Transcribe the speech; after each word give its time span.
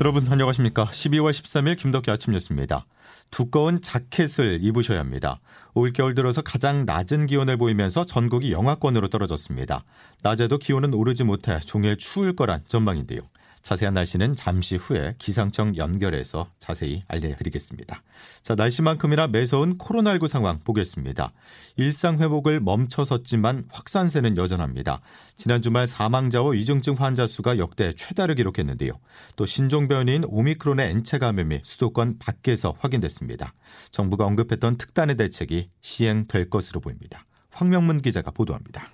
여러분 0.00 0.26
안녕하십니까? 0.30 0.86
12월 0.86 1.30
13일 1.30 1.76
김덕기 1.76 2.10
아침 2.10 2.32
뉴스입니다. 2.32 2.86
두꺼운 3.30 3.82
자켓을 3.82 4.60
입으셔야 4.62 4.98
합니다. 4.98 5.40
올겨울 5.74 6.14
들어서 6.14 6.40
가장 6.40 6.86
낮은 6.86 7.26
기온을 7.26 7.58
보이면서 7.58 8.06
전국이 8.06 8.50
영하권으로 8.50 9.08
떨어졌습니다. 9.08 9.84
낮에도 10.22 10.56
기온은 10.56 10.94
오르지 10.94 11.24
못해 11.24 11.60
종일 11.66 11.98
추울 11.98 12.34
거란 12.34 12.60
전망인데요. 12.66 13.20
자세한 13.62 13.94
날씨는 13.94 14.34
잠시 14.34 14.76
후에 14.76 15.14
기상청 15.18 15.76
연결해서 15.76 16.50
자세히 16.58 17.02
알려드리겠습니다. 17.08 18.02
자, 18.42 18.54
날씨만큼이나 18.54 19.26
매서운 19.26 19.78
코로나19 19.78 20.28
상황 20.28 20.58
보겠습니다. 20.58 21.30
일상 21.76 22.18
회복을 22.18 22.60
멈춰섰지만 22.60 23.64
확산세는 23.70 24.36
여전합니다. 24.36 24.98
지난 25.36 25.62
주말 25.62 25.86
사망자와 25.86 26.52
위중증 26.52 26.94
환자 26.94 27.26
수가 27.26 27.58
역대 27.58 27.92
최다를 27.92 28.34
기록했는데요. 28.34 28.92
또 29.36 29.46
신종 29.46 29.88
변이인 29.88 30.24
오미크론의 30.26 30.90
N체 30.90 31.18
감염이 31.18 31.60
수도권 31.62 32.18
밖에서 32.18 32.74
확인됐습니다. 32.78 33.52
정부가 33.90 34.24
언급했던 34.26 34.78
특단의 34.78 35.16
대책이 35.16 35.68
시행될 35.80 36.50
것으로 36.50 36.80
보입니다. 36.80 37.24
황명문 37.50 38.00
기자가 38.00 38.30
보도합니다. 38.30 38.90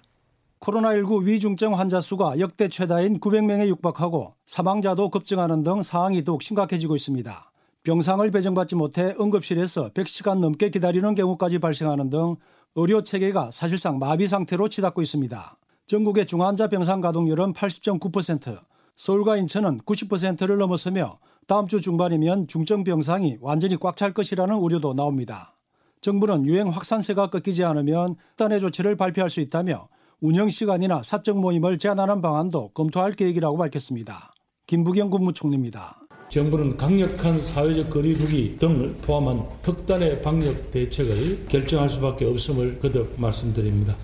코로나19 0.67 1.25
위중증 1.25 1.79
환자 1.79 2.01
수가 2.01 2.41
역대 2.41 2.69
최다인 2.69 3.21
900명에 3.21 3.69
육박하고 3.69 4.35
사망자도 4.47 5.11
급증하는 5.11 5.63
등 5.63 5.81
상황이 5.81 6.25
더욱 6.25 6.43
심각해지고 6.43 6.97
있습니다. 6.97 7.49
병상을 7.85 8.29
배정받지 8.33 8.75
못해 8.75 9.15
응급실에서 9.21 9.91
100시간 9.91 10.41
넘게 10.41 10.71
기다리는 10.71 11.15
경우까지 11.15 11.61
발생하는 11.61 12.11
등 12.11 12.35
의료 12.75 13.05
체계가 13.05 13.53
사실상 13.53 14.01
마비 14.01 14.27
상태로 14.27 14.69
치닫고 14.69 15.03
있습니다. 15.03 15.57
전국의 15.87 16.27
중환자 16.27 16.69
병상 16.69 17.01
가동률은 17.01 17.53
80.9%, 17.53 18.59
서울과 18.97 19.37
인천은 19.37 19.83
90%를 19.83 20.59
넘어서며 20.59 21.21
다음 21.47 21.69
주 21.69 21.81
중반이면 21.81 22.49
중증 22.49 22.83
병상이 22.83 23.39
완전히 23.41 23.77
꽉 23.77 23.95
찰 23.95 24.13
것이라는 24.13 24.57
우려도 24.57 24.95
나옵니다. 24.95 25.55
정부는 26.01 26.45
유행 26.45 26.69
확산세가 26.69 27.31
꺾이지 27.31 27.63
않으면 27.63 28.17
단의 28.37 28.59
조치를 28.59 28.97
발표할 28.97 29.31
수 29.31 29.41
있다며 29.41 29.89
운영 30.23 30.49
시간이나 30.49 31.03
사적 31.03 31.39
모임을 31.39 31.77
제한하는 31.77 32.23
방안도 32.23 32.71
검토할 32.71 33.13
계획이라고 33.13 33.59
밝혔습니다. 33.59 34.33
김부경 34.67 35.11
국무총리입니다. 35.11 36.01
정부는 36.31 36.79
강력한 36.79 37.45
사회적 37.45 37.91
거리두기 37.91 38.57
등을 38.59 38.95
포함한 39.03 39.47
특단의 39.61 40.23
방역 40.23 40.71
대책을 40.71 41.47
결정할 41.49 41.91
수밖에 41.91 42.25
없음을 42.25 42.79
거듭 42.79 43.21
말씀드립니다. 43.21 43.95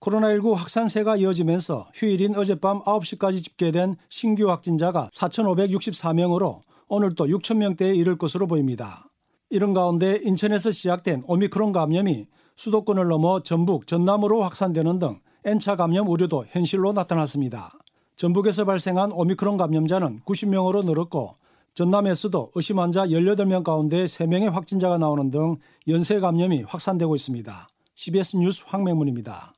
코로나19 0.00 0.54
확산세가 0.54 1.14
이어지면서 1.16 1.88
휴일인 1.94 2.34
어젯밤 2.34 2.82
9시까지 2.82 3.44
집계된 3.44 3.94
신규 4.08 4.50
확진자가 4.50 5.10
4,564명으로 5.12 6.60
오늘 6.88 7.14
또 7.14 7.26
6,000명대에 7.26 7.96
이를 7.96 8.18
것으로 8.18 8.48
보입니다. 8.48 9.06
이런 9.48 9.74
가운데 9.74 10.18
인천에서 10.24 10.72
시작된 10.72 11.22
오미크론 11.28 11.70
감염이 11.70 12.26
수도권을 12.56 13.06
넘어 13.06 13.44
전북, 13.44 13.86
전남으로 13.86 14.42
확산되는 14.42 14.98
등 14.98 15.20
N차 15.44 15.74
감염 15.74 16.08
우려도 16.08 16.44
현실로 16.48 16.92
나타났습니다. 16.92 17.72
전북에서 18.14 18.64
발생한 18.64 19.10
오미크론 19.10 19.56
감염자는 19.56 20.20
90명으로 20.20 20.84
늘었고 20.84 21.36
전남에서도 21.74 22.52
의심 22.54 22.78
환자 22.78 23.06
18명 23.06 23.64
가운데 23.64 24.04
3명의 24.04 24.50
확진자가 24.50 24.98
나오는 24.98 25.30
등 25.32 25.56
연쇄 25.88 26.20
감염이 26.20 26.62
확산되고 26.62 27.16
있습니다. 27.16 27.66
CBS 27.96 28.36
뉴스 28.36 28.62
황맹문입니다. 28.68 29.52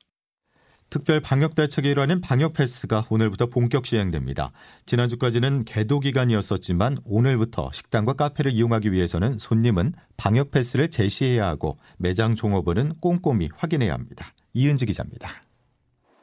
특별 0.89 1.19
방역 1.19 1.53
대책의 1.53 1.91
일환인 1.91 2.21
방역 2.21 2.53
패스가 2.53 3.05
오늘부터 3.09 3.47
본격 3.47 3.85
시행됩니다. 3.85 4.53
지난주까지는 4.87 5.65
개도 5.65 5.99
기간이었었지만 5.99 6.97
오늘부터 7.05 7.69
식당과 7.73 8.13
카페를 8.13 8.51
이용하기 8.53 8.91
위해서는 8.91 9.37
손님은 9.37 9.93
방역 10.17 10.51
패스를 10.51 10.89
제시해야 10.89 11.45
하고 11.47 11.77
매장 11.97 12.35
종업원은 12.35 12.95
꼼꼼히 13.01 13.49
확인해야 13.55 13.93
합니다. 13.93 14.33
이은지 14.53 14.85
기자입니다. 14.85 15.44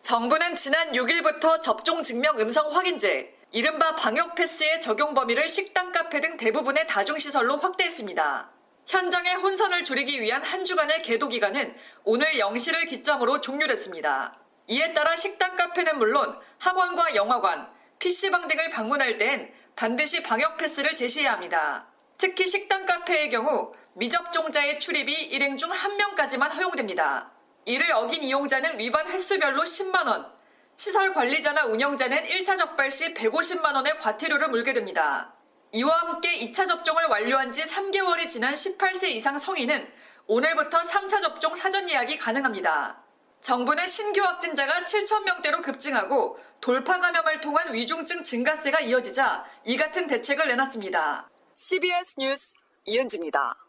정부는 0.03 0.57
지난 0.57 0.91
6일부터 0.91 1.63
접종 1.63 2.03
증명 2.03 2.37
음성 2.41 2.69
확인제, 2.75 3.39
이른바 3.53 3.95
방역 3.95 4.35
패스의 4.35 4.81
적용 4.81 5.15
범위를 5.15 5.49
식당, 5.49 5.93
카페 5.93 6.21
등 6.21 6.37
대부분의 6.37 6.89
다중시설로 6.89 7.59
확대했습니다. 7.59 8.51
현장의 8.89 9.35
혼선을 9.37 9.85
줄이기 9.85 10.21
위한 10.21 10.43
한 10.43 10.65
주간의 10.65 11.03
계도 11.03 11.29
기간은 11.29 11.77
오늘 12.03 12.33
0시를 12.33 12.89
기점으로 12.89 13.41
종료됐습니다. 13.41 14.37
이에 14.67 14.93
따라 14.93 15.15
식당, 15.15 15.55
카페는 15.55 15.99
물론 15.99 16.37
학원과 16.59 17.15
영화관, 17.15 17.71
PC방 18.01 18.49
등을 18.49 18.71
방문할 18.71 19.19
땐 19.19 19.55
반드시 19.77 20.25
방역 20.25 20.57
패스를 20.57 20.97
제시해야 20.97 21.33
합니다. 21.35 21.87
특히 22.19 22.49
식당, 22.49 22.87
카페의 22.87 23.31
경우 23.31 23.73
미접종자의 23.95 24.81
출입이 24.81 25.13
일행 25.13 25.57
중 25.57 25.71
한 25.71 25.97
명까지만 25.97 26.51
허용됩니다. 26.51 27.32
이를 27.65 27.93
어긴 27.93 28.23
이용자는 28.23 28.79
위반 28.79 29.07
횟수별로 29.07 29.63
10만원, 29.63 30.33
시설 30.77 31.15
관리자나 31.15 31.67
운영자는 31.67 32.25
1차 32.25 32.57
접발 32.57 32.91
시 32.91 33.15
150만 33.15 33.75
원의 33.75 33.99
과태료를 33.99 34.49
물게 34.49 34.73
됩니다. 34.73 35.33
이와 35.73 36.01
함께 36.01 36.39
2차 36.41 36.67
접종을 36.67 37.05
완료한 37.07 37.53
지 37.53 37.63
3개월이 37.63 38.29
지난 38.29 38.55
18세 38.55 39.11
이상 39.11 39.39
성인은 39.39 39.91
오늘부터 40.27 40.81
3차 40.81 41.21
접종 41.21 41.55
사전 41.55 41.89
예약이 41.89 42.19
가능합니다. 42.19 43.03
정부는 43.41 43.87
신규 43.87 44.23
확진자가 44.23 44.83
7천명대로 44.85 45.63
급증하고 45.63 46.39
돌파 46.61 46.99
감염을 46.99 47.41
통한 47.41 47.73
위중증 47.75 48.23
증가세가 48.23 48.81
이어지자 48.81 49.45
이 49.65 49.77
같은 49.77 50.07
대책을 50.07 50.47
내놨습니다. 50.49 51.29
CBS 51.57 52.15
뉴스 52.19 52.55
이은지입니다. 52.85 53.62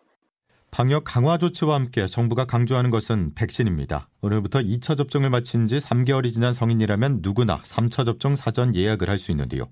방역 0.73 1.03
강화 1.03 1.37
조치와 1.37 1.75
함께 1.75 2.07
정부가 2.07 2.45
강조하는 2.45 2.89
것은 2.89 3.35
백신입니다. 3.35 4.09
오늘부터 4.21 4.61
2차 4.61 4.97
접종을 4.97 5.29
마친 5.29 5.67
지 5.67 5.77
3개월이 5.77 6.33
지난 6.33 6.51
성인이라면 6.51 7.19
누구나 7.21 7.61
3차 7.61 8.03
접종 8.03 8.35
사전 8.35 8.75
예약을 8.75 9.07
할 9.07 9.19
수 9.19 9.29
있는데요. 9.29 9.65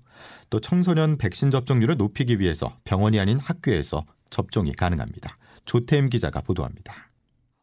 또 0.48 0.60
청소년 0.60 1.18
백신 1.18 1.50
접종률을 1.50 1.96
높이기 1.96 2.38
위해서 2.38 2.78
병원이 2.84 3.18
아닌 3.18 3.40
학교에서 3.40 4.04
접종이 4.30 4.72
가능합니다. 4.74 5.36
조태임 5.64 6.08
기자가 6.08 6.40
보도합니다. 6.40 6.94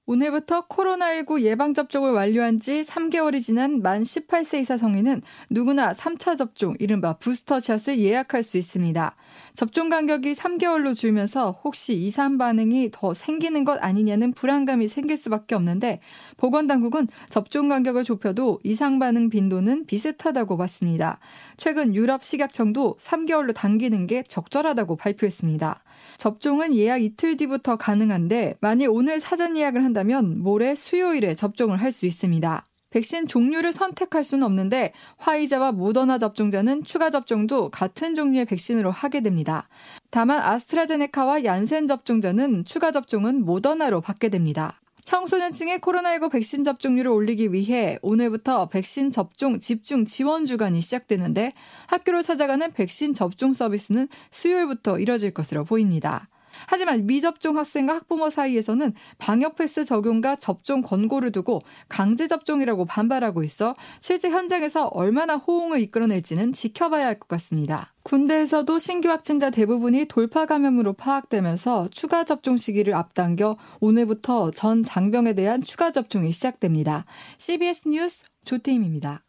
오늘부터 0.09 0.65
코로나19 0.65 1.41
예방접종을 1.41 2.13
완료한 2.13 2.59
지 2.59 2.81
3개월이 2.81 3.43
지난 3.43 3.83
만 3.83 4.01
18세 4.01 4.61
이사 4.61 4.75
성인은 4.75 5.21
누구나 5.51 5.93
3차 5.93 6.35
접종, 6.35 6.73
이른바 6.79 7.13
부스터샷을 7.13 7.99
예약할 7.99 8.41
수 8.41 8.57
있습니다. 8.57 9.15
접종 9.53 9.89
간격이 9.89 10.33
3개월로 10.33 10.95
줄면서 10.95 11.61
혹시 11.63 11.93
이상 11.93 12.39
반응이 12.39 12.89
더 12.91 13.13
생기는 13.13 13.63
것 13.63 13.77
아니냐는 13.83 14.33
불안감이 14.33 14.87
생길 14.87 15.15
수밖에 15.15 15.53
없는데 15.53 15.99
보건당국은 16.37 17.07
접종 17.29 17.69
간격을 17.69 18.03
좁혀도 18.03 18.61
이상 18.63 18.97
반응 18.97 19.29
빈도는 19.29 19.85
비슷하다고 19.85 20.57
봤습니다. 20.57 21.19
최근 21.55 21.93
유럽 21.93 22.23
식약청도 22.23 22.97
3개월로 22.99 23.53
당기는 23.53 24.07
게 24.07 24.23
적절하다고 24.23 24.95
발표했습니다. 24.95 25.83
접종은 26.17 26.75
예약 26.75 27.01
이틀 27.01 27.37
뒤부터 27.37 27.75
가능한데 27.77 28.55
만일 28.61 28.89
오늘 28.89 29.19
사전 29.19 29.57
예약을 29.57 29.83
한다면 29.83 30.39
모레 30.41 30.75
수요일에 30.75 31.35
접종을 31.35 31.81
할 31.81 31.89
수 31.91 32.05
있습니다. 32.05 32.65
백신 32.91 33.27
종류를 33.27 33.71
선택할 33.71 34.23
수는 34.23 34.43
없는데 34.43 34.93
화이자와 35.17 35.71
모더나 35.73 36.17
접종자는 36.17 36.83
추가 36.85 37.09
접종도 37.09 37.69
같은 37.69 38.15
종류의 38.15 38.45
백신으로 38.45 38.91
하게 38.91 39.21
됩니다. 39.21 39.67
다만 40.09 40.39
아스트라제네카와 40.39 41.43
얀센 41.43 41.87
접종자는 41.87 42.65
추가 42.65 42.91
접종은 42.91 43.45
모더나로 43.45 44.01
받게 44.01 44.29
됩니다. 44.29 44.81
청소년층의 45.03 45.79
코로나19 45.79 46.31
백신 46.31 46.63
접종률을 46.63 47.11
올리기 47.11 47.51
위해 47.51 47.99
오늘부터 48.01 48.69
백신 48.69 49.11
접종 49.11 49.59
집중 49.59 50.05
지원 50.05 50.45
주간이 50.45 50.81
시작되는데 50.81 51.51
학교로 51.87 52.21
찾아가는 52.21 52.71
백신 52.71 53.13
접종 53.13 53.53
서비스는 53.53 54.07
수요일부터 54.31 54.99
이뤄질 54.99 55.33
것으로 55.33 55.65
보입니다. 55.65 56.28
하지만 56.67 57.05
미접종 57.05 57.57
학생과 57.57 57.95
학부모 57.95 58.29
사이에서는 58.29 58.93
방역 59.17 59.55
패스 59.55 59.85
적용과 59.85 60.37
접종 60.37 60.81
권고를 60.81 61.31
두고 61.31 61.59
강제 61.87 62.27
접종이라고 62.27 62.85
반발하고 62.85 63.43
있어 63.43 63.75
실제 63.99 64.29
현장에서 64.29 64.85
얼마나 64.87 65.35
호응을 65.35 65.79
이끌어낼지는 65.81 66.53
지켜봐야 66.53 67.05
할 67.05 67.19
것 67.19 67.27
같습니다. 67.27 67.93
군대에서도 68.03 68.79
신규 68.79 69.09
확진자 69.09 69.49
대부분이 69.49 70.05
돌파 70.05 70.45
감염으로 70.45 70.93
파악되면서 70.93 71.89
추가 71.91 72.23
접종 72.23 72.57
시기를 72.57 72.95
앞당겨 72.95 73.57
오늘부터 73.81 74.51
전 74.51 74.83
장병에 74.83 75.33
대한 75.33 75.61
추가 75.61 75.91
접종이 75.91 76.31
시작됩니다. 76.31 77.05
CBS 77.37 77.89
뉴스 77.89 78.25
조태임입니다. 78.45 79.28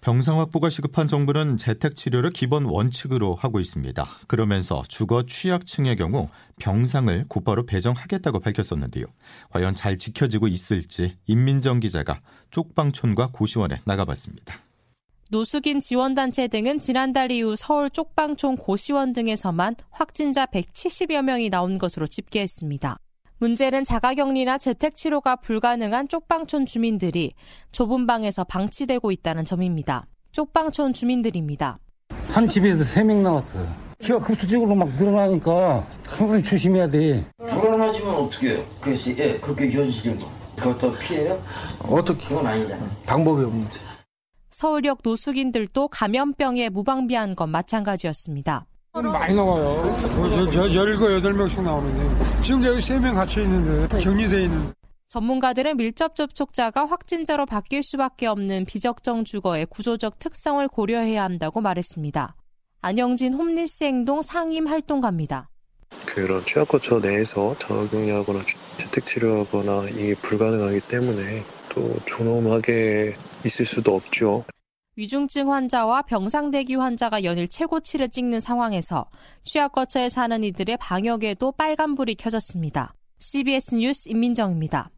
병상 0.00 0.38
확보가 0.38 0.70
시급한 0.70 1.08
정부는 1.08 1.56
재택 1.56 1.96
치료를 1.96 2.30
기본 2.30 2.64
원칙으로 2.64 3.34
하고 3.34 3.58
있습니다. 3.60 4.06
그러면서 4.26 4.82
주거 4.88 5.24
취약층의 5.26 5.96
경우 5.96 6.28
병상을 6.60 7.24
곧바로 7.28 7.66
배정하겠다고 7.66 8.40
밝혔었는데요. 8.40 9.06
과연 9.50 9.74
잘 9.74 9.98
지켜지고 9.98 10.48
있을지 10.48 11.16
임민정 11.26 11.80
기자가 11.80 12.20
쪽방촌과 12.50 13.30
고시원에 13.32 13.80
나가봤습니다. 13.84 14.54
노숙인 15.30 15.80
지원단체 15.80 16.48
등은 16.48 16.78
지난달 16.78 17.30
이후 17.30 17.54
서울 17.54 17.90
쪽방촌 17.90 18.56
고시원 18.56 19.12
등에서만 19.12 19.74
확진자 19.90 20.46
170여 20.46 21.22
명이 21.22 21.50
나온 21.50 21.78
것으로 21.78 22.06
집계했습니다. 22.06 22.96
문제는 23.38 23.84
자가격리나 23.84 24.58
재택치료가 24.58 25.36
불가능한 25.36 26.08
쪽방촌 26.08 26.66
주민들이 26.66 27.34
좁은 27.72 28.06
방에서 28.06 28.44
방치되고 28.44 29.10
있다는 29.12 29.44
점입니다. 29.44 30.06
쪽방촌 30.32 30.92
주민들입니다. 30.92 31.78
한 32.28 32.46
집에서 32.46 32.84
세 32.84 33.04
명 33.04 33.22
나왔어요. 33.22 33.66
키가 34.00 34.18
급수적으로 34.20 34.74
막 34.74 34.88
늘어나니까 34.94 35.86
항상 36.06 36.42
조심해야 36.42 36.88
돼. 36.88 37.24
불안하지면 37.38 38.14
어떻게 38.14 38.50
해요? 38.54 38.64
그래서 38.80 39.10
예, 39.16 39.38
그게 39.38 39.70
현실인 39.70 40.18
거. 40.18 40.28
그것도 40.56 40.92
피해요? 40.94 41.40
어떻게? 41.80 42.28
그건 42.28 42.46
아니잖아요. 42.46 42.90
방법이 43.06 43.44
없는데. 43.44 43.78
서울역 44.50 44.98
노숙인들도 45.04 45.88
감염병에 45.88 46.68
무방비한 46.70 47.36
건 47.36 47.50
마찬가지였습니다. 47.50 48.66
많이 48.92 49.34
나와요. 49.34 49.84
열거 50.74 51.12
여덟 51.12 51.34
명씩 51.34 51.62
나오는데 51.62 52.42
지금 52.42 52.64
여기 52.64 52.80
세 52.80 52.98
명 52.98 53.14
갇혀 53.14 53.42
있는데 53.42 53.98
격리돼 53.98 54.44
있는. 54.44 54.72
전문가들은 55.08 55.76
밀접 55.76 56.14
접촉자가 56.16 56.84
확진자로 56.86 57.46
바뀔 57.46 57.82
수밖에 57.82 58.26
없는 58.26 58.66
비적정 58.66 59.24
주거의 59.24 59.64
구조적 59.66 60.18
특성을 60.18 60.66
고려해야 60.68 61.22
한다고 61.24 61.60
말했습니다. 61.60 62.34
안영진 62.82 63.34
홈리스 63.34 63.84
행동 63.84 64.20
상임 64.20 64.66
활동가입니다. 64.66 65.48
그런 66.04 66.44
취약거처 66.44 67.00
내에서 67.00 67.56
자가격리하거나 67.58 68.40
재택치료하거나 68.78 69.88
이게 69.90 70.14
불가능하기 70.14 70.80
때문에 70.82 71.42
또 71.70 71.96
존엄하게 72.04 73.16
있을 73.46 73.64
수도 73.64 73.94
없죠. 73.96 74.44
위중증 74.98 75.52
환자와 75.52 76.02
병상 76.02 76.50
대기 76.50 76.74
환자가 76.74 77.22
연일 77.22 77.46
최고치를 77.46 78.08
찍는 78.08 78.40
상황에서 78.40 79.06
취약거처에 79.44 80.08
사는 80.08 80.42
이들의 80.42 80.76
방역에도 80.78 81.52
빨간불이 81.52 82.16
켜졌습니다. 82.16 82.94
CBS 83.20 83.76
뉴스 83.76 84.08
임민정입니다. 84.08 84.90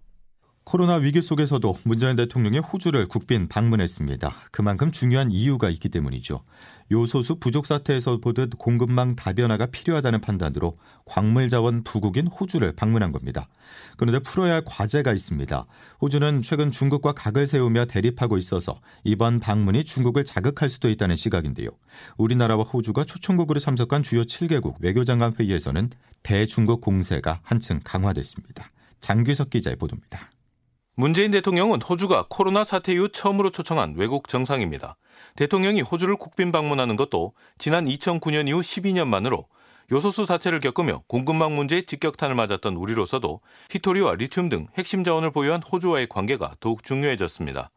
코로나 0.71 0.95
위기 0.95 1.21
속에서도 1.21 1.79
문재인 1.83 2.15
대통령이 2.15 2.61
호주를 2.61 3.09
국빈 3.09 3.49
방문했습니다. 3.49 4.33
그만큼 4.53 4.93
중요한 4.93 5.33
이유가 5.33 5.69
있기 5.69 5.89
때문이죠. 5.89 6.45
요소수 6.93 7.41
부족 7.41 7.67
사태에서 7.67 8.19
보듯 8.19 8.57
공급망 8.57 9.17
다변화가 9.17 9.67
필요하다는 9.67 10.21
판단으로 10.21 10.77
광물 11.07 11.49
자원 11.49 11.83
부국인 11.83 12.29
호주를 12.29 12.71
방문한 12.77 13.11
겁니다. 13.11 13.49
그런데 13.97 14.21
풀어야 14.21 14.53
할 14.55 14.63
과제가 14.65 15.13
있습니다. 15.13 15.67
호주는 16.03 16.41
최근 16.41 16.71
중국과 16.71 17.15
각을 17.15 17.49
세우며 17.49 17.87
대립하고 17.87 18.39
있어서 18.39 18.77
이번 19.03 19.41
방문이 19.41 19.83
중국을 19.83 20.25
자극할 20.25 20.69
수도 20.69 20.89
있다는 20.89 21.17
시각인데요. 21.17 21.71
우리나라와 22.17 22.63
호주가 22.63 23.03
초청국으로 23.03 23.59
참석한 23.59 24.05
주요 24.05 24.23
7개국 24.23 24.77
외교장관 24.79 25.33
회의에서는 25.37 25.91
대중국 26.23 26.81
공세가 26.81 27.41
한층 27.43 27.81
강화됐습니다. 27.83 28.71
장규석 29.01 29.51
기자의 29.51 29.75
보도입니다. 29.75 30.31
문재인 31.01 31.31
대통령은 31.31 31.81
호주가 31.81 32.27
코로나 32.29 32.63
사태 32.63 32.93
이후 32.93 33.09
처음으로 33.09 33.49
초청한 33.49 33.95
외국 33.97 34.29
정상입니다. 34.29 34.99
대통령이 35.35 35.81
호주를 35.81 36.17
국빈 36.17 36.53
방문하는 36.53 36.97
것도 36.97 37.33
지난 37.57 37.87
2009년 37.87 38.47
이후 38.49 38.61
12년 38.61 39.09
만으로 39.09 39.47
요소수 39.91 40.27
사태를 40.27 40.61
겪으며 40.61 41.03
공급망 41.07 41.55
문제에 41.57 41.87
직격탄을 41.87 42.35
맞았던 42.35 42.77
우리로서도 42.77 43.41
히토리와 43.71 44.17
리튬 44.17 44.51
등 44.51 44.67
핵심 44.77 45.03
자원을 45.03 45.31
보유한 45.31 45.63
호주와의 45.63 46.07
관계가 46.07 46.57
더욱 46.61 46.85
중요해졌습니다. 46.85 47.71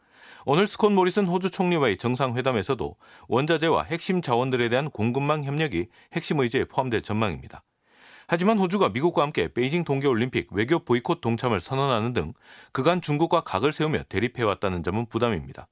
오늘 0.45 0.67
스콘 0.67 0.93
모리슨 0.93 1.23
호주 1.23 1.49
총리와의 1.49 1.99
정상회담에서도 1.99 2.97
원자재와 3.29 3.83
핵심 3.83 4.21
자원들에 4.21 4.67
대한 4.67 4.89
공급망 4.89 5.45
협력이 5.45 5.87
핵심 6.11 6.41
의제에 6.41 6.65
포함될 6.65 7.01
전망입니다. 7.01 7.63
하지만 8.27 8.57
호주가 8.57 8.89
미국과 8.89 9.21
함께 9.21 9.53
베이징 9.53 9.83
동계올림픽 9.83 10.51
외교 10.51 10.79
보이콧 10.79 11.21
동참을 11.21 11.59
선언하는 11.59 12.13
등 12.13 12.33
그간 12.71 13.01
중국과 13.01 13.41
각을 13.41 13.71
세우며 13.71 14.03
대립해왔다는 14.03 14.83
점은 14.83 15.07
부담입니다. 15.07 15.67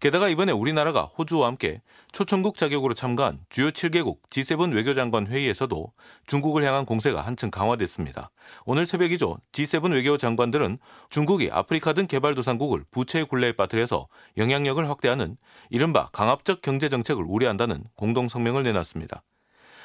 게다가 0.00 0.28
이번에 0.28 0.52
우리나라가 0.52 1.02
호주와 1.18 1.48
함께 1.48 1.82
초청국 2.12 2.56
자격으로 2.56 2.94
참가한 2.94 3.40
주요 3.48 3.70
7개국 3.70 4.18
G7 4.30 4.72
외교장관 4.74 5.26
회의에서도 5.26 5.92
중국을 6.26 6.62
향한 6.62 6.86
공세가 6.86 7.22
한층 7.22 7.50
강화됐습니다. 7.50 8.30
오늘 8.64 8.86
새벽이죠. 8.86 9.38
G7 9.50 9.92
외교장관들은 9.92 10.78
중국이 11.10 11.50
아프리카 11.50 11.94
등 11.94 12.06
개발도상국을 12.06 12.84
부채의 12.92 13.24
굴레에 13.24 13.52
빠뜨려서 13.52 14.06
영향력을 14.36 14.88
확대하는 14.88 15.36
이른바 15.68 16.08
강압적 16.12 16.62
경제정책을 16.62 17.24
우려한다는 17.26 17.82
공동성명을 17.96 18.62
내놨습니다. 18.62 19.24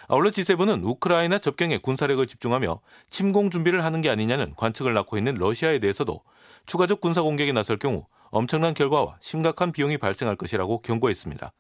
아울러 0.08 0.30
G7은 0.30 0.84
우크라이나 0.84 1.40
접경에 1.40 1.78
군사력을 1.78 2.26
집중하며 2.26 2.80
침공 3.10 3.50
준비를 3.50 3.84
하는 3.84 4.02
게 4.02 4.10
아니냐는 4.10 4.54
관측을 4.56 4.94
낳고 4.94 5.18
있는 5.18 5.36
러시아에 5.36 5.80
대해서도 5.80 6.22
추가적 6.66 7.02
군사 7.02 7.22
공격에 7.22 7.52
나설 7.52 7.78
경우 7.78 8.06
엄청난 8.30 8.74
결과와 8.74 9.18
심각한 9.22 9.72
비용이 9.72 9.98
발생할 9.98 10.36
것이라고 10.36 10.82
경고했습니다. 10.82 11.54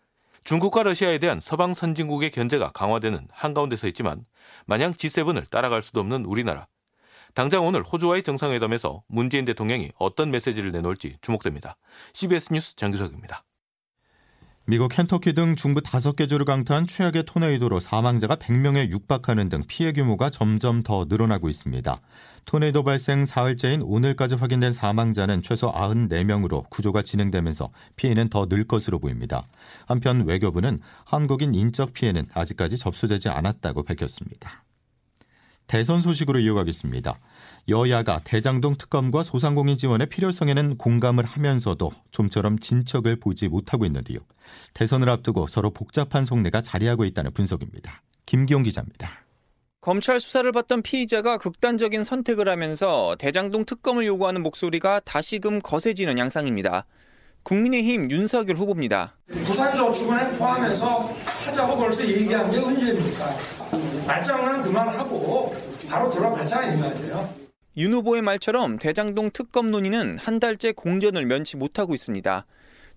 중국과 0.43 0.83
러시아에 0.83 1.19
대한 1.19 1.39
서방 1.39 1.73
선진국의 1.73 2.31
견제가 2.31 2.71
강화되는 2.71 3.27
한가운데 3.31 3.75
서 3.75 3.87
있지만 3.87 4.25
마냥 4.65 4.93
G7을 4.93 5.49
따라갈 5.49 5.81
수도 5.81 5.99
없는 6.01 6.25
우리나라. 6.25 6.67
당장 7.33 7.65
오늘 7.65 7.81
호주와의 7.81 8.23
정상회담에서 8.23 9.03
문재인 9.07 9.45
대통령이 9.45 9.91
어떤 9.97 10.31
메시지를 10.31 10.71
내놓을지 10.71 11.17
주목됩니다. 11.21 11.77
CBS 12.13 12.53
뉴스 12.53 12.75
장규석입니다. 12.75 13.43
미국 14.65 14.87
켄터키 14.87 15.33
등 15.33 15.57
중부 15.57 15.81
다섯 15.81 16.15
개 16.15 16.25
주를 16.25 16.45
강타한 16.45 16.87
최악의 16.87 17.25
토네이도로 17.25 17.81
사망자가 17.81 18.37
100명에 18.37 18.91
육박하는 18.91 19.49
등 19.49 19.61
피해 19.67 19.91
규모가 19.91 20.29
점점 20.29 20.81
더 20.81 21.05
늘어나고 21.09 21.49
있습니다. 21.49 21.99
토네이도 22.45 22.83
발생 22.83 23.25
사흘째인 23.25 23.81
오늘까지 23.81 24.35
확인된 24.35 24.71
사망자는 24.71 25.41
최소 25.41 25.69
94명으로 25.69 26.69
구조가 26.69 27.01
진행되면서 27.01 27.71
피해는 27.97 28.29
더 28.29 28.47
늘 28.47 28.63
것으로 28.63 28.99
보입니다. 28.99 29.45
한편 29.85 30.25
외교부는 30.25 30.79
한국인 31.03 31.53
인적 31.53 31.91
피해는 31.91 32.27
아직까지 32.33 32.77
접수되지 32.77 33.27
않았다고 33.27 33.83
밝혔습니다. 33.83 34.63
대선 35.73 36.01
소식으로 36.01 36.37
이어가겠습니다. 36.37 37.15
여야가 37.67 38.21
대장동 38.23 38.75
특검과 38.77 39.23
소상공인 39.23 39.75
지원의 39.75 40.07
필요성에는 40.07 40.77
공감을 40.77 41.25
하면서도 41.25 41.91
좀처럼 42.11 42.59
진척을 42.59 43.15
보지 43.15 43.47
못하고 43.47 43.83
있는데요. 43.87 44.19
대선을 44.75 45.09
앞두고 45.09 45.47
서로 45.47 45.71
복잡한 45.71 46.25
속내가 46.25 46.61
자리하고 46.61 47.05
있다는 47.05 47.33
분석입니다. 47.33 48.03
김기용 48.27 48.61
기자입니다. 48.61 49.25
검찰 49.81 50.19
수사를 50.19 50.51
받던 50.51 50.83
피의자가 50.83 51.39
극단적인 51.39 52.03
선택을 52.03 52.49
하면서 52.49 53.15
대장동 53.17 53.65
특검을 53.65 54.05
요구하는 54.05 54.43
목소리가 54.43 54.99
다시금 54.99 55.59
거세지는 55.59 56.19
양상입니다. 56.19 56.85
국민의힘 57.41 58.11
윤석열 58.11 58.57
후보입니다. 58.57 59.17
부산저축은행 59.27 60.37
포함해서 60.37 61.09
하자고 61.47 61.77
벌써 61.77 62.07
얘기한 62.07 62.49
게 62.51 62.57
언제입니까? 62.57 63.35
말장난 64.07 64.61
그만하고 64.61 65.55
바로 65.89 66.09
들어가자 66.09 66.71
이 66.71 66.77
말이에요. 66.77 67.29
윤 67.77 67.93
후보의 67.93 68.21
말처럼 68.21 68.77
대장동 68.77 69.31
특검 69.33 69.71
논의는 69.71 70.17
한 70.17 70.39
달째 70.39 70.71
공전을 70.71 71.25
면치 71.25 71.57
못하고 71.57 71.93
있습니다. 71.93 72.45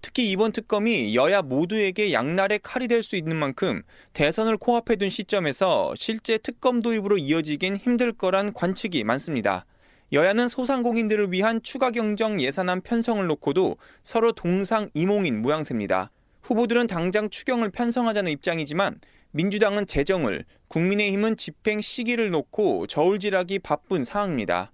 특히 0.03 0.31
이번 0.31 0.53
특검이 0.53 1.17
여야 1.17 1.41
모두에게 1.43 2.13
양날의 2.13 2.61
칼이 2.63 2.87
될 2.87 3.03
수 3.03 3.17
있는 3.17 3.37
만큼 3.37 3.83
대선을 4.13 4.59
코앞에 4.59 4.97
둔 4.97 5.09
시점에서 5.09 5.95
실제 5.97 6.39
특검 6.39 6.81
도입으로 6.81 7.17
이어지긴 7.19 7.77
힘들 7.77 8.13
거란 8.13 8.53
관측이 8.53 9.03
많습니다. 9.05 9.65
여야는 10.13 10.49
소상공인들을 10.49 11.33
위한 11.33 11.61
추가 11.63 11.91
경정 11.91 12.41
예산안 12.41 12.83
편성을 12.83 13.27
놓고도 13.27 13.77
서로 14.03 14.33
동상이몽인 14.33 15.43
모양새입니다. 15.43 16.11
후보들은 16.47 16.87
당장 16.87 17.29
추경을 17.29 17.71
편성하자는 17.71 18.31
입장이지만 18.31 19.01
민주당은 19.33 19.87
재정을, 19.87 20.45
국민의힘은 20.69 21.37
집행 21.37 21.81
시기를 21.81 22.31
놓고 22.31 22.87
저울질하기 22.87 23.59
바쁜 23.59 24.05
상황입니다. 24.05 24.73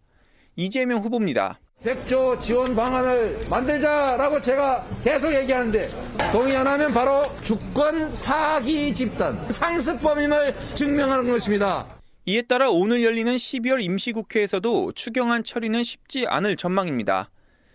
이재명 0.54 1.00
후보입니다. 1.00 1.58
100조 1.82 2.38
지원 2.40 2.76
방안을 2.76 3.46
만들자라고 3.48 4.40
제가 4.40 4.86
계속 5.02 5.32
얘기하는데 5.32 5.88
동의 6.30 6.54
안 6.56 6.66
하면 6.66 6.92
바로 6.92 7.22
주권 7.42 8.12
사기 8.12 8.94
집단 8.94 9.50
상습범임을 9.50 10.54
증명하는 10.74 11.28
것입니다. 11.28 11.86
이에 12.26 12.42
따라 12.42 12.70
오늘 12.70 13.02
열리는 13.02 13.34
12월 13.34 13.82
임시국회에서도 13.82 14.92
추경안 14.92 15.42
처리는 15.42 15.82
쉽지 15.82 16.26
않을 16.28 16.56
전망입니다. 16.56 17.30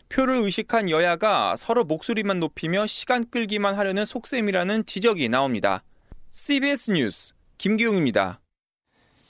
표를 0.09 0.39
의식한 0.39 0.89
여야가 0.89 1.55
서로 1.55 1.83
목소리만 1.83 2.39
높이며 2.39 2.87
시간 2.87 3.25
끌기만 3.29 3.75
하려는 3.75 4.05
속셈이라는 4.05 4.85
지적이 4.85 5.29
나옵니다. 5.29 5.83
CBS 6.31 6.91
뉴스 6.91 7.33
김기용입니다. 7.57 8.39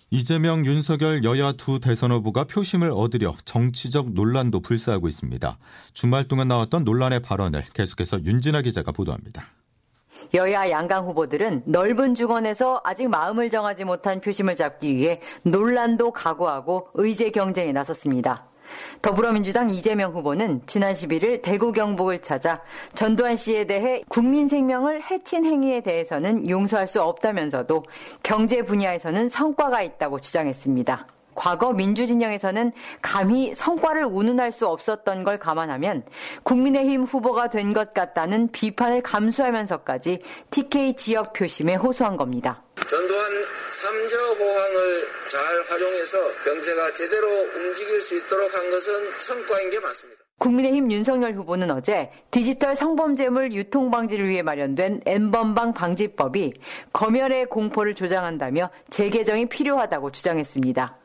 이재명, 0.10 0.66
윤석열 0.66 1.24
여야 1.26 1.52
두 1.52 1.82
대선 1.82 2.12
후보가 2.12 2.46
표심을 2.46 2.92
얻으려 2.92 3.36
정치적 3.44 4.12
논란도 4.12 4.62
불사하고 4.62 5.10
있습니다. 5.10 5.58
주말 5.94 6.30
동안 6.30 6.48
나왔던 6.48 6.86
논란의 6.86 7.22
발언을 7.22 7.66
계속해서 7.74 8.24
윤진아 8.24 8.62
기자가 8.62 8.94
보도합니다. 8.94 9.48
여야 10.34 10.70
양강 10.70 11.08
후보들은 11.08 11.64
넓은 11.66 12.16
주권에서 12.16 12.82
아직 12.84 13.10
마음을 13.10 13.50
정하지 13.50 13.84
못한 13.84 14.22
표심을 14.22 14.56
잡기 14.56 14.96
위해 14.96 15.22
논란도 15.44 16.12
각오하고 16.12 16.90
의제 16.94 17.30
경쟁에 17.32 17.72
나섰습니다. 17.74 18.48
더불어민주당 19.02 19.70
이재명 19.70 20.12
후보는 20.14 20.62
지난 20.68 20.94
11일 20.94 21.42
대구 21.42 21.72
경북을 21.72 22.20
찾아 22.22 22.62
전두환 22.96 23.36
씨에 23.38 23.66
대해 23.66 24.04
국민 24.10 24.48
생명을 24.48 25.04
해친 25.04 25.46
행위에 25.46 25.82
대해서는 25.82 26.50
용서할 26.50 26.88
수 26.88 27.02
없다면서도 27.02 27.84
경제 28.24 28.64
분야에서는 28.64 29.30
성과가 29.30 29.82
있다고 29.82 30.20
주장했습니다. 30.20 31.08
과거 31.38 31.72
민주진영에서는 31.72 32.72
감히 33.00 33.54
성과를 33.56 34.06
운운할 34.06 34.52
수 34.52 34.68
없었던 34.68 35.24
걸 35.24 35.38
감안하면 35.38 36.04
국민의힘 36.44 37.04
후보가 37.04 37.50
된 37.50 37.74
것 37.74 37.94
같다는 37.94 38.48
비판을 38.52 39.04
감수하면서까지 39.04 40.20
TK 40.50 40.96
지역 40.96 41.34
표심에 41.34 41.76
호소한 41.76 42.18
겁니다. 42.18 42.64
전두환 42.90 43.47
3저 43.78 44.40
호황을 44.40 45.08
잘 45.30 45.42
활용해서 45.70 46.18
경제가 46.44 46.94
제대로 46.94 47.28
움직일 47.28 48.02
수 48.02 48.18
있도록 48.18 48.54
한 48.54 48.70
것은 48.72 48.92
성과인 49.20 49.70
게 49.70 49.80
맞습니다. 49.80 50.22
국민의힘 50.40 50.92
윤석열 50.92 51.34
후보는 51.34 51.72
어제 51.72 52.12
디지털 52.30 52.76
성범죄물 52.76 53.54
유통 53.54 53.90
방지를 53.90 54.28
위해 54.28 54.42
마련된 54.42 55.02
N번방 55.06 55.74
방지법이 55.74 56.54
검열의 56.94 57.48
공포를 57.48 57.96
조장한다며 57.96 58.70
재개정이 58.90 59.48
필요하다고 59.48 60.12
주장했습니다. 60.12 60.98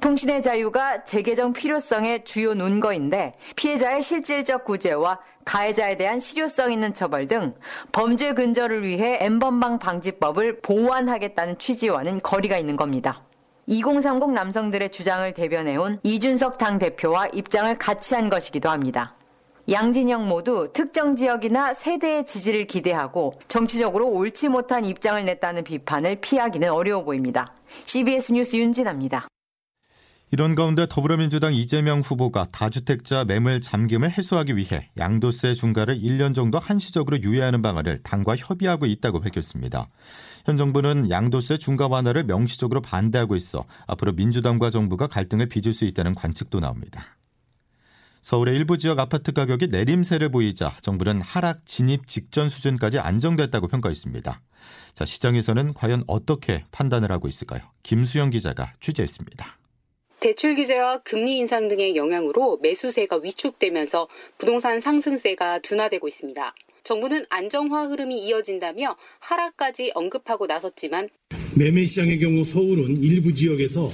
통신의 0.00 0.42
자유가 0.42 1.04
재개정 1.04 1.52
필요성의 1.52 2.24
주요 2.24 2.54
논거인데 2.54 3.32
피해자의 3.56 4.02
실질적 4.02 4.64
구제와 4.64 5.20
가해자에 5.44 5.96
대한 5.96 6.20
실효성 6.20 6.72
있는 6.72 6.94
처벌 6.94 7.28
등 7.28 7.54
범죄 7.92 8.32
근절을 8.32 8.82
위해 8.82 9.18
엠번방 9.20 9.78
방지법을 9.78 10.60
보완하겠다는 10.60 11.58
취지와는 11.58 12.20
거리가 12.22 12.58
있는 12.58 12.76
겁니다. 12.76 13.22
2030 13.66 14.30
남성들의 14.32 14.90
주장을 14.90 15.32
대변해온 15.32 16.00
이준석 16.02 16.58
당 16.58 16.78
대표와 16.78 17.28
입장을 17.28 17.78
같이 17.78 18.14
한 18.14 18.28
것이기도 18.28 18.68
합니다. 18.68 19.14
양진영 19.70 20.28
모두 20.28 20.68
특정 20.74 21.16
지역이나 21.16 21.72
세대의 21.72 22.26
지지를 22.26 22.66
기대하고 22.66 23.32
정치적으로 23.48 24.08
옳지 24.08 24.48
못한 24.48 24.84
입장을 24.84 25.24
냈다는 25.24 25.64
비판을 25.64 26.16
피하기는 26.16 26.70
어려워 26.70 27.02
보입니다. 27.04 27.54
CBS 27.86 28.32
뉴스 28.32 28.56
윤진아입니다. 28.56 29.26
이런 30.30 30.54
가운데 30.54 30.86
더불어민주당 30.88 31.54
이재명 31.54 32.00
후보가 32.00 32.48
다주택자 32.50 33.24
매물 33.24 33.60
잠김을 33.60 34.10
해소하기 34.10 34.56
위해 34.56 34.90
양도세 34.98 35.54
중과를 35.54 36.00
1년 36.00 36.34
정도 36.34 36.58
한시적으로 36.58 37.20
유예하는 37.20 37.62
방안을 37.62 37.98
당과 38.02 38.34
협의하고 38.36 38.86
있다고 38.86 39.20
밝혔습니다. 39.20 39.88
현 40.44 40.56
정부는 40.56 41.10
양도세 41.10 41.58
중과 41.58 41.88
완화를 41.88 42.24
명시적으로 42.24 42.80
반대하고 42.80 43.36
있어 43.36 43.64
앞으로 43.86 44.12
민주당과 44.12 44.70
정부가 44.70 45.06
갈등을 45.06 45.46
빚을 45.46 45.72
수 45.72 45.84
있다는 45.84 46.14
관측도 46.14 46.58
나옵니다. 46.58 47.16
서울의 48.22 48.56
일부 48.56 48.78
지역 48.78 48.98
아파트 48.98 49.32
가격이 49.32 49.68
내림세를 49.68 50.30
보이자 50.30 50.74
정부는 50.80 51.20
하락 51.20 51.66
진입 51.66 52.06
직전 52.06 52.48
수준까지 52.48 52.98
안정됐다고 52.98 53.68
평가했습니다. 53.68 54.40
자, 54.94 55.04
시장에서는 55.04 55.74
과연 55.74 56.04
어떻게 56.06 56.64
판단을 56.72 57.12
하고 57.12 57.28
있을까요? 57.28 57.60
김수영 57.82 58.30
기자가 58.30 58.72
취재했습니다. 58.80 59.58
대출 60.24 60.54
규제와 60.54 61.02
금리 61.02 61.36
인상 61.36 61.68
등의 61.68 61.96
영향으로 61.96 62.56
매수세가 62.62 63.16
위축되면서 63.16 64.08
부동산 64.38 64.80
상승세가 64.80 65.58
둔화되고 65.58 66.08
있습니다. 66.08 66.54
정부는 66.82 67.26
안정화 67.28 67.88
흐름이 67.88 68.24
이어진다며 68.24 68.96
하락까지 69.18 69.92
언급하고 69.94 70.46
나섰지만 70.46 71.10
매매 71.54 71.84
시장의 71.84 72.20
경우 72.20 72.42
서울은 72.42 73.02
일부 73.02 73.34
지역에서 73.34 73.90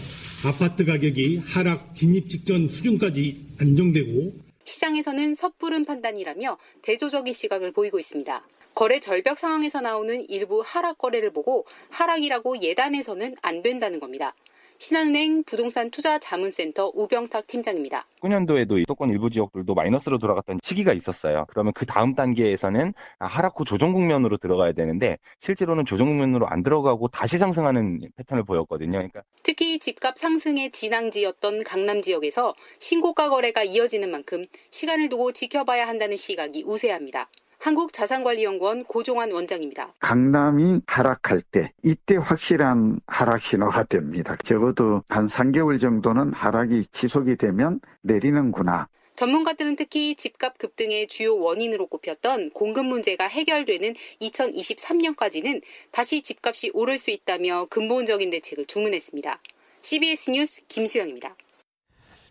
아파트 0.47 0.85
가격이 0.85 1.39
하락 1.47 1.97
진입 1.97 2.29
직전 2.29 2.69
수준까지 2.69 3.57
안정되고 3.59 4.33
시장에서는 4.63 5.35
섣부른 5.35 5.85
판단이라며 5.85 6.59
대조적인 6.83 7.33
시각을 7.33 7.73
보이고 7.73 7.99
있습니다. 7.99 8.47
거래 8.77 9.01
절벽 9.01 9.37
상황에서 9.37 9.81
나오는 9.81 10.25
일부 10.29 10.63
하락 10.65 10.99
거래를 10.99 11.33
보고 11.33 11.67
하락이라고 11.91 12.63
예단해서는 12.63 13.35
안 13.43 13.63
된다는 13.63 13.99
겁니다. 13.99 14.37
신한은행 14.81 15.45
부동산 15.45 15.91
투자 15.91 16.19
자문센터 16.19 16.93
우병탁 16.95 17.47
팀장입니다. 17.47 18.07
9년도에도 18.23 18.79
수도권 18.79 19.11
일부 19.11 19.29
지역들도 19.29 19.75
마이너스로 19.75 20.19
돌아갔던 20.19 20.61
시기가 20.63 20.95
있었어요. 20.95 21.45
그러면 21.51 21.75
그 21.75 21.85
다음 21.85 22.15
단계에서는 22.15 22.95
하락 23.19 23.61
후 23.61 23.67
조정 23.67 23.93
국면으로 23.93 24.39
들어가야 24.39 24.73
되는데 24.73 25.19
실제로는 25.39 25.85
조정 25.85 26.07
국면으로 26.07 26.49
안 26.49 26.63
들어가고 26.63 27.09
다시 27.09 27.37
상승하는 27.37 28.01
패턴을 28.17 28.43
보였거든요. 28.45 28.93
그러니까 28.93 29.23
특히 29.43 29.79
집값 29.79 30.17
상승의 30.17 30.71
진앙지였던 30.71 31.65
강남 31.65 32.01
지역에서 32.01 32.55
신고가 32.79 33.29
거래가 33.29 33.63
이어지는 33.63 34.11
만큼 34.11 34.47
시간을 34.71 35.11
두고 35.11 35.33
지켜봐야 35.33 35.87
한다는 35.87 36.17
시각이 36.17 36.65
우세합니다. 36.67 37.29
한국자산관리연구원 37.61 38.85
고종환 38.85 39.31
원장입니다. 39.31 39.95
강남이 40.00 40.81
하락할 40.87 41.43
때 41.43 41.73
이때 41.85 42.17
확실한 42.17 43.00
하락 43.07 43.43
신호가 43.43 43.85
됩니다. 43.85 44.37
적어도 44.43 45.02
한 45.09 45.26
3개월 45.26 45.81
정도는 45.81 46.33
하락이 46.33 46.87
지속이 46.90 47.37
되면 47.37 47.81
내리는구나. 48.02 48.88
전문가들은 49.17 49.76
특히 49.76 50.14
집값 50.14 50.57
급등의 50.57 51.07
주요 51.07 51.38
원인으로 51.38 51.88
꼽혔던 51.88 52.50
공급 52.50 52.87
문제가 52.87 53.26
해결되는 53.26 53.95
2023년까지는 54.23 55.61
다시 55.90 56.23
집값이 56.23 56.71
오를 56.73 56.97
수 56.97 57.11
있다며 57.11 57.67
근본적인 57.69 58.31
대책을 58.31 58.64
주문했습니다. 58.64 59.38
CBS 59.83 60.31
뉴스 60.31 60.67
김수영입니다. 60.69 61.37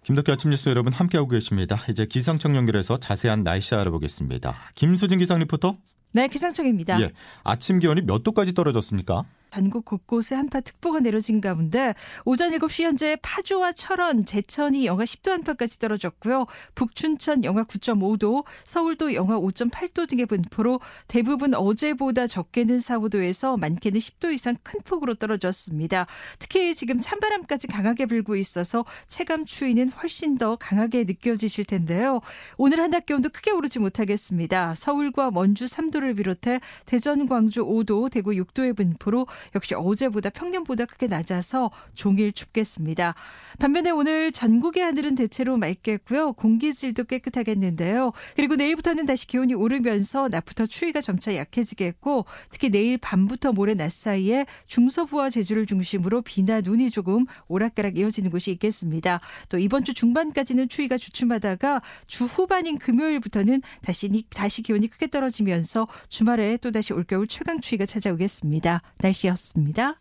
김덕기 0.04 0.32
아침 0.32 0.50
뉴스 0.50 0.70
여러분 0.70 0.94
함께하고 0.94 1.30
계십니다. 1.30 1.78
이제 1.90 2.06
기상청 2.06 2.56
연결해서 2.56 2.98
자세한 2.98 3.44
날씨 3.44 3.76
알아보겠습니다. 3.76 4.56
김수진 4.76 5.20
기상 5.20 5.40
리포터. 5.40 5.74
네, 6.12 6.28
기상청입니다. 6.28 7.02
예, 7.02 7.12
아침 7.44 7.80
기온이 7.80 8.02
몇 8.02 8.24
도까지 8.24 8.54
떨어졌습니까? 8.54 9.22
전국 9.54 9.86
곳곳에 9.86 10.36
한파 10.36 10.62
특보가 10.62 11.00
내려진 11.00 11.42
가운데 11.42 11.94
오전 12.26 12.52
7시 12.52 12.84
현재 12.84 13.18
파주와 13.22 13.74
철원, 13.74 14.26
제천이 14.26 14.86
영하 14.86 15.04
10도 15.04 15.32
안팎까지 15.32 15.80
떨어졌고요. 15.80 16.46
북춘천 16.76 17.44
영하 17.44 17.64
9.5도, 17.66 18.46
서울도 18.66 19.14
영하 19.14 19.38
5.8도 19.40 20.08
등의 20.08 20.26
분포로 20.26 20.80
대부분 21.08 21.54
어제보다 21.54 22.26
적게는 22.26 22.80
4, 22.80 23.00
5도에서 23.00 23.60
많게는 23.60 24.00
10도 24.00 24.34
이상 24.34 24.56
큰 24.64 24.80
폭으로 24.82 25.14
떨어졌습니다. 25.16 26.08
특히 26.40 26.74
지금 26.74 27.00
찬바람까지 27.00 27.68
강하게 27.68 28.06
불고 28.06 28.36
있어서 28.36 28.86
체감 29.08 29.46
추위는 29.46 29.90
훨씬 29.90 30.38
더 30.38 30.56
강하게 30.56 31.04
느껴지실 31.04 31.66
텐데요. 31.66 32.22
오늘 32.58 32.80
한낮 32.80 33.06
기온도 33.06 33.30
크게 33.30 33.52
오르지 33.52 33.80
못하겠습니다. 33.80 34.74
서울과 34.76 35.32
원주 35.34 35.66
3도를 35.66 36.18
비롯해 36.18 36.60
대전, 36.86 37.28
광주 37.28 37.66
5도, 37.66 38.10
대구 38.10 38.32
6도의 38.32 38.76
분포로 38.76 39.28
역시 39.56 39.76
어제보다 39.76 40.30
평년보다 40.30 40.86
크게 40.86 41.08
낮아서 41.08 41.72
종일 41.94 42.32
춥겠습니다. 42.32 43.16
반면에 43.60 43.92
오늘 43.92 44.32
전국의 44.32 44.84
하늘은 44.84 45.16
대체로 45.16 45.58
맑겠고요. 45.58 46.34
공기질도 46.34 47.06
깨끗하겠는데요. 47.06 48.12
그리고 48.36 48.56
내일부터는 48.56 49.06
다시 49.06 49.28
기온이 49.28 49.54
오르면서 49.54 50.28
낮부터 50.28 50.66
추위가 50.66 51.02
점차 51.02 51.36
약해지겠고 51.36 52.26
특히 52.50 52.70
내일 52.70 52.98
밤부터 52.98 53.54
모레 53.54 53.76
낮 53.76 53.92
사이에 53.92 54.46
중서부와 54.68 55.30
제주를 55.30 55.66
중심으로 55.66 56.22
비나 56.22 56.62
눈이 56.62 56.90
조금 56.90 57.26
오락가락 57.48 57.98
이어지는 57.98 58.32
곳이 58.32 58.52
있겠습니다. 58.52 59.22
또 59.50 59.58
이번 59.58 59.84
주 59.84 59.94
중반까지는 59.94 60.68
추위가 60.70 60.98
주춤하다가 60.98 61.82
주 62.08 62.26
후반인 62.26 62.78
금요일부터는 62.78 63.62
다시 63.82 64.10
다시 64.30 64.62
기온이 64.62 64.88
크게 64.88 65.08
떨어지면서 65.08 65.88
주말에 66.08 66.58
또 66.58 66.72
다시 66.72 66.94
올겨울 66.94 67.28
최강 67.28 67.62
추위가 67.62 67.86
찾아오겠습니다. 67.86 68.82
날씨 68.98 69.28
였습니다. 69.30 70.00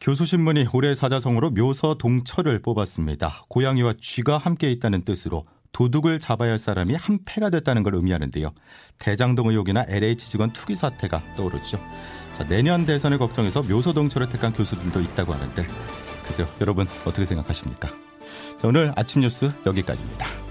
교수신문이 0.00 0.66
올해 0.72 0.94
사자성어로 0.94 1.50
묘서 1.50 1.94
동철을 1.94 2.60
뽑았습니다. 2.62 3.44
고양이와 3.48 3.94
쥐가 4.00 4.38
함께 4.38 4.70
있다는 4.70 5.04
뜻으로 5.04 5.42
도둑을 5.72 6.20
잡아야 6.20 6.50
할 6.50 6.58
사람이 6.58 6.94
한 6.94 7.18
패가 7.24 7.50
됐다는 7.50 7.82
걸 7.82 7.94
의미하는데요. 7.96 8.52
대장동 8.98 9.48
의혹이나 9.48 9.82
LH 9.86 10.30
직원 10.30 10.52
투기 10.52 10.74
사태가 10.74 11.34
떠오르죠. 11.36 11.78
자, 12.34 12.46
내년 12.46 12.86
대선을 12.86 13.18
걱정해서 13.18 13.62
묘서동철을 13.62 14.28
택한 14.28 14.52
교수들도 14.52 15.00
있다고 15.00 15.34
하는데 15.34 15.66
글쎄요. 16.24 16.48
여러분 16.60 16.86
어떻게 17.04 17.24
생각하십니까? 17.24 17.90
자, 18.58 18.68
오늘 18.68 18.92
아침 18.96 19.20
뉴스 19.20 19.50
여기까지입니다. 19.66 20.45